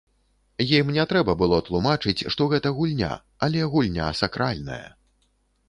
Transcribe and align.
Ім 0.77 0.87
не 0.95 1.03
трэба 1.11 1.35
было 1.41 1.59
тлумачыць, 1.67 2.25
што 2.35 2.49
гэта 2.55 2.73
гульня, 2.79 3.13
але 3.49 3.71
гульня 3.75 4.11
сакральная. 4.25 4.83